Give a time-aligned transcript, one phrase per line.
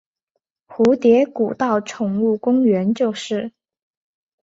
[0.67, 3.51] 蝴蝶谷道宠物公园就是。